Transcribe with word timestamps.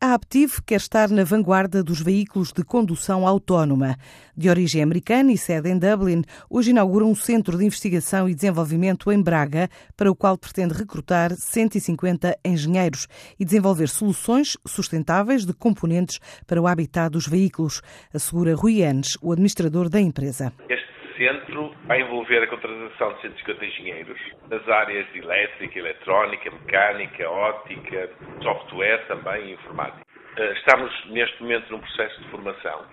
A 0.00 0.14
Aptiv 0.14 0.60
quer 0.66 0.76
estar 0.76 1.08
na 1.10 1.24
vanguarda 1.24 1.82
dos 1.82 2.00
veículos 2.00 2.52
de 2.52 2.64
condução 2.64 3.26
autónoma. 3.26 3.96
De 4.36 4.48
origem 4.48 4.82
americana 4.82 5.32
e 5.32 5.38
sede 5.38 5.68
em 5.68 5.78
Dublin, 5.78 6.22
hoje 6.48 6.70
inaugura 6.70 7.04
um 7.04 7.14
centro 7.14 7.56
de 7.56 7.64
investigação 7.64 8.28
e 8.28 8.34
desenvolvimento 8.34 9.12
em 9.12 9.22
Braga, 9.22 9.68
para 9.96 10.10
o 10.10 10.16
qual 10.16 10.36
pretende 10.38 10.74
recrutar 10.74 11.34
150 11.34 12.36
engenheiros 12.44 13.06
e 13.38 13.44
desenvolver 13.44 13.88
soluções 13.88 14.56
sustentáveis 14.66 15.44
de 15.44 15.52
componentes 15.52 16.18
para 16.46 16.60
o 16.60 16.66
habitat 16.66 17.10
dos 17.10 17.26
veículos, 17.26 17.82
assegura 18.12 18.54
Rui 18.54 18.82
Enes, 18.82 19.16
o 19.20 19.32
administrador 19.32 19.88
da 19.88 20.00
empresa. 20.00 20.52
Este 20.68 20.81
centro 21.16 21.76
vai 21.88 22.00
envolver 22.00 22.42
a 22.42 22.46
contratação 22.46 23.14
de 23.14 23.20
150 23.22 23.64
engenheiros 23.66 24.20
nas 24.50 24.66
áreas 24.68 25.10
de 25.12 25.18
elétrica, 25.20 25.78
eletrónica, 25.78 26.50
mecânica, 26.50 27.28
óptica, 27.30 28.10
software 28.42 29.06
também 29.06 29.48
e 29.48 29.52
informática. 29.52 30.02
Eh, 30.36 30.52
estamos 30.54 31.06
neste 31.06 31.42
momento 31.42 31.70
num 31.70 31.80
processo 31.80 32.20
de 32.22 32.28
formação 32.28 32.88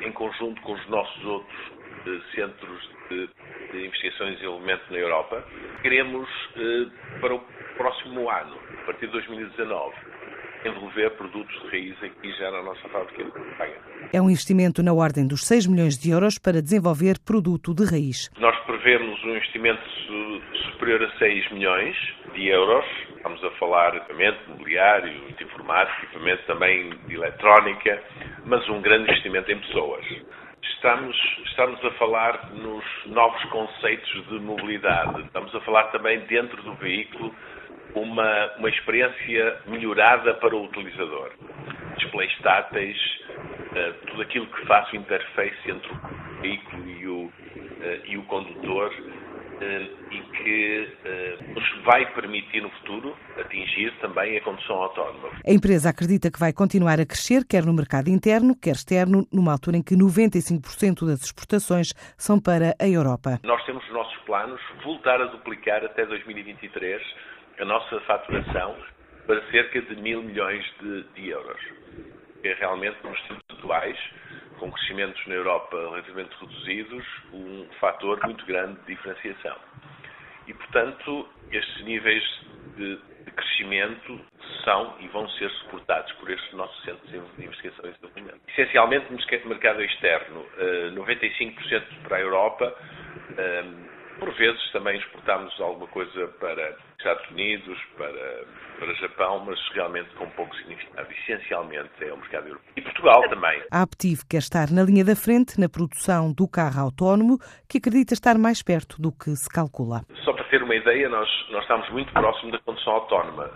em 0.00 0.12
conjunto 0.12 0.60
com 0.62 0.72
os 0.72 0.86
nossos 0.88 1.24
outros 1.24 1.58
eh, 2.06 2.20
centros 2.34 2.96
de, 3.10 3.28
de 3.72 3.86
investigação 3.86 4.28
e 4.28 4.34
desenvolvimento 4.34 4.90
na 4.90 4.98
Europa. 4.98 5.48
Queremos, 5.82 6.28
eh, 6.56 6.90
para 7.20 7.34
o 7.34 7.40
próximo 7.76 8.30
ano, 8.30 8.62
a 8.78 8.82
partir 8.82 9.06
de 9.06 9.12
2019, 9.12 9.96
envolver 10.64 11.10
produtos 11.16 11.54
de 11.62 11.68
raiz 11.68 12.02
aqui 12.02 12.32
já 12.32 12.50
na 12.50 12.62
nossa 12.62 12.88
fábrica 12.88 13.24
de 13.24 13.30
Braga. 13.58 13.81
É 14.14 14.20
um 14.20 14.28
investimento 14.28 14.82
na 14.82 14.92
ordem 14.92 15.26
dos 15.26 15.46
6 15.46 15.66
milhões 15.66 15.96
de 15.96 16.10
euros 16.10 16.38
para 16.38 16.60
desenvolver 16.60 17.18
produto 17.24 17.72
de 17.72 17.82
raiz. 17.86 18.28
Nós 18.38 18.54
prevemos 18.66 19.24
um 19.24 19.30
investimento 19.30 19.80
superior 20.70 21.02
a 21.02 21.18
6 21.18 21.50
milhões 21.52 21.96
de 22.34 22.46
euros. 22.48 22.84
Estamos 23.16 23.42
a 23.42 23.50
falar 23.52 23.92
de 23.92 23.96
equipamento 23.96 24.50
mobiliário, 24.50 25.18
de 25.34 25.44
informática, 25.44 26.04
equipamento 26.04 26.42
também 26.46 26.90
de 27.08 27.14
eletrónica, 27.14 28.02
mas 28.44 28.68
um 28.68 28.82
grande 28.82 29.04
investimento 29.04 29.50
em 29.50 29.58
pessoas. 29.60 30.04
Estamos, 30.62 31.16
estamos 31.46 31.82
a 31.82 31.90
falar 31.92 32.50
nos 32.52 32.84
novos 33.06 33.42
conceitos 33.46 34.28
de 34.28 34.38
mobilidade. 34.40 35.22
Estamos 35.22 35.54
a 35.54 35.60
falar 35.62 35.84
também 35.84 36.20
dentro 36.26 36.62
do 36.62 36.74
veículo 36.74 37.34
uma, 37.94 38.52
uma 38.58 38.68
experiência 38.68 39.56
melhorada 39.66 40.34
para 40.34 40.54
o 40.54 40.64
utilizador. 40.64 41.30
Displays 41.96 42.36
táteis, 42.42 43.21
uh, 43.72 44.06
tudo 44.06 44.22
aquilo 44.22 44.46
que 44.46 44.66
faz 44.66 44.90
o 44.92 44.96
interface 44.96 45.70
entre 45.70 45.92
o 45.92 46.40
veículo 46.40 46.88
e 46.88 47.06
o, 47.08 47.24
uh, 47.24 47.32
e 48.06 48.16
o 48.16 48.22
condutor 48.24 48.90
uh, 48.90 50.12
e 50.12 50.20
que 50.20 50.88
nos 51.54 51.84
vai 51.84 52.06
permitir 52.14 52.62
no 52.62 52.70
futuro 52.70 53.16
atingir 53.38 53.92
também 54.00 54.36
a 54.36 54.40
condução 54.42 54.76
autónoma. 54.76 55.28
A 55.46 55.52
empresa 55.52 55.90
acredita 55.90 56.30
que 56.30 56.38
vai 56.38 56.52
continuar 56.52 57.00
a 57.00 57.06
crescer, 57.06 57.44
quer 57.48 57.64
no 57.64 57.72
mercado 57.72 58.08
interno, 58.08 58.54
quer 58.60 58.72
externo, 58.72 59.26
numa 59.32 59.52
altura 59.52 59.76
em 59.76 59.82
que 59.82 59.94
95% 59.94 61.06
das 61.06 61.22
exportações 61.22 61.92
são 62.16 62.40
para 62.40 62.74
a 62.80 62.88
Europa. 62.88 63.40
Nós 63.44 63.64
temos 63.64 63.84
os 63.84 63.92
nossos 63.92 64.16
planos 64.24 64.60
voltar 64.82 65.20
a 65.20 65.26
duplicar 65.26 65.84
até 65.84 66.04
2023 66.06 67.02
a 67.60 67.64
nossa 67.64 68.00
faturação 68.00 68.76
para 69.26 69.40
cerca 69.50 69.80
de 69.80 69.96
mil 70.00 70.22
milhões 70.22 70.64
de, 70.80 71.04
de 71.14 71.28
euros. 71.28 71.60
É 72.44 72.54
realmente, 72.54 72.96
nos 73.04 73.18
atuais, 73.72 73.98
com 74.58 74.70
crescimentos 74.70 75.26
na 75.26 75.34
Europa 75.34 75.76
relativamente 75.76 76.34
reduzidos, 76.38 77.04
um 77.32 77.66
fator 77.80 78.20
muito 78.24 78.44
grande 78.44 78.78
de 78.80 78.94
diferenciação. 78.94 79.56
E, 80.46 80.54
portanto, 80.54 81.28
estes 81.50 81.84
níveis 81.84 82.22
de, 82.76 82.98
crescimento 83.32 84.20
são 84.64 84.96
e 85.00 85.08
vão 85.08 85.28
ser 85.30 85.48
suportados 85.50 86.12
por 86.14 86.30
estes 86.30 86.52
nossos 86.52 86.84
centros 86.84 87.08
de 87.10 87.44
investigação 87.44 87.86
e 87.86 87.92
desenvolvimento. 87.92 88.40
Essencialmente, 88.48 89.46
mercado 89.46 89.82
externo, 89.82 90.44
95% 90.94 91.72
eh, 91.72 91.80
para 92.02 92.16
a 92.16 92.20
Europa, 92.20 92.76
eh, 93.38 93.64
por 94.18 94.32
vezes 94.34 94.72
também 94.72 94.98
exportamos 94.98 95.58
alguma 95.60 95.86
coisa 95.88 96.28
para 96.40 96.76
Estados 96.98 97.28
Unidos, 97.30 97.78
para, 97.96 98.44
para 98.78 98.94
Japão, 98.94 99.44
mas 99.44 99.58
realmente 99.74 100.10
com 100.14 100.28
pouco 100.30 100.54
significado. 100.56 101.08
Essencialmente 101.10 101.90
é 102.00 102.12
o 102.12 102.16
mercado 102.16 102.48
europeu. 102.48 102.72
E 102.76 102.80
Portugal 102.80 103.28
também. 103.28 103.62
A 103.70 103.82
Aptiv 103.82 104.20
quer 104.28 104.38
estar 104.38 104.70
na 104.70 104.82
linha 104.82 105.04
da 105.04 105.16
frente 105.16 105.60
na 105.60 105.68
produção 105.68 106.32
do 106.32 106.48
carro 106.48 106.80
autónomo, 106.80 107.38
que 107.68 107.78
acredita 107.78 108.14
estar 108.14 108.38
mais 108.38 108.62
perto 108.62 109.00
do 109.00 109.10
que 109.10 109.30
se 109.34 109.48
calcula. 109.48 110.02
Só 110.24 110.32
para 110.32 110.44
ter 110.44 110.62
uma 110.62 110.74
ideia, 110.74 111.08
nós, 111.08 111.28
nós 111.50 111.62
estamos 111.62 111.88
muito 111.90 112.12
próximo 112.12 112.52
da 112.52 112.58
condução 112.60 112.92
autónoma. 112.94 113.50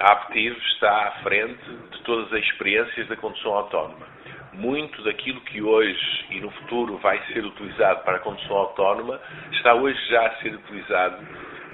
A 0.00 0.12
Aptiv 0.12 0.56
está 0.74 1.08
à 1.08 1.22
frente 1.22 1.64
de 1.90 2.02
todas 2.04 2.32
as 2.32 2.44
experiências 2.44 3.08
da 3.08 3.16
condução 3.16 3.54
autónoma 3.54 4.13
muito 4.54 5.02
daquilo 5.02 5.40
que 5.42 5.60
hoje 5.60 6.26
e 6.30 6.40
no 6.40 6.50
futuro 6.50 6.96
vai 6.98 7.20
ser 7.32 7.44
utilizado 7.44 8.02
para 8.04 8.16
a 8.16 8.20
condução 8.20 8.56
autónoma 8.56 9.20
está 9.52 9.74
hoje 9.74 9.98
já 10.08 10.26
a 10.26 10.36
ser 10.36 10.54
utilizado 10.54 11.16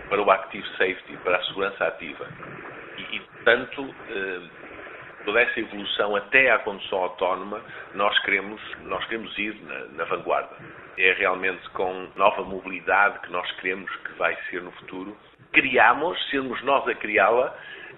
para 0.08 0.22
o 0.22 0.30
Active 0.30 0.66
Safety, 0.70 1.16
para 1.22 1.36
a 1.36 1.44
segurança 1.44 1.86
ativa. 1.86 2.26
E, 2.96 3.16
e 3.16 3.20
portanto, 3.20 3.94
eh, 4.10 4.40
toda 5.24 5.40
essa 5.40 5.60
evolução 5.60 6.16
até 6.16 6.50
à 6.50 6.58
condução 6.58 6.98
autónoma, 6.98 7.60
nós 7.94 8.18
queremos, 8.20 8.60
nós 8.84 9.04
queremos 9.04 9.36
ir 9.38 9.54
na, 9.62 9.78
na 9.96 10.04
vanguarda. 10.04 10.56
É 10.98 11.12
realmente 11.12 11.68
com 11.70 12.08
nova 12.16 12.42
mobilidade 12.42 13.20
que 13.20 13.30
nós 13.30 13.50
queremos 13.52 13.90
que 13.96 14.12
vai 14.14 14.36
ser 14.50 14.62
no 14.62 14.72
futuro. 14.72 15.16
Criamos, 15.52 16.18
sermos 16.30 16.60
nós 16.62 16.86
a 16.88 16.94
criá-la 16.94 17.56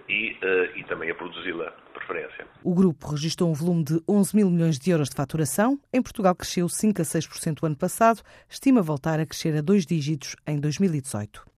e, 0.08 0.38
uh, 0.42 0.76
e 0.76 0.84
também 0.84 1.10
a 1.10 1.14
produzi-la 1.14 1.72
preferência. 2.06 2.46
O 2.62 2.74
grupo 2.74 3.08
registrou 3.08 3.50
um 3.50 3.54
volume 3.54 3.84
de 3.84 4.02
11 4.08 4.36
mil 4.36 4.50
milhões 4.50 4.78
de 4.78 4.90
euros 4.90 5.08
de 5.08 5.16
faturação. 5.16 5.78
Em 5.92 6.02
Portugal 6.02 6.34
cresceu 6.34 6.68
5 6.68 7.02
a 7.02 7.04
6% 7.04 7.62
o 7.62 7.66
ano 7.66 7.76
passado. 7.76 8.22
Estima 8.48 8.82
voltar 8.82 9.18
a 9.18 9.26
crescer 9.26 9.56
a 9.56 9.60
dois 9.60 9.86
dígitos 9.86 10.36
em 10.46 10.58
2018. 10.58 11.44